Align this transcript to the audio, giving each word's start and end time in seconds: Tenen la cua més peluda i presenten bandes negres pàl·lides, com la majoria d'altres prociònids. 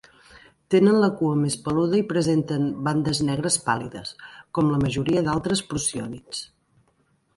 Tenen 0.75 0.95
la 1.01 1.09
cua 1.17 1.33
més 1.41 1.57
peluda 1.67 1.99
i 1.99 2.05
presenten 2.13 2.65
bandes 2.87 3.21
negres 3.27 3.59
pàl·lides, 3.69 4.15
com 4.59 4.73
la 4.77 4.81
majoria 4.87 5.25
d'altres 5.29 5.63
prociònids. 5.75 6.43